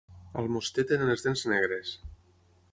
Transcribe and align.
A 0.35 0.39
Almoster 0.43 0.85
tenen 0.93 1.11
les 1.13 1.27
dents 1.27 1.45
negres. 1.53 1.95